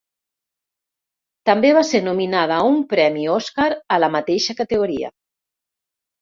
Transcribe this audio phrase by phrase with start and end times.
[1.49, 5.13] També va ser nominada a un premi oscar a la mateixa categoria.